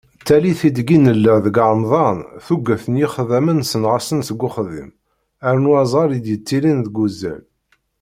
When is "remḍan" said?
1.71-2.19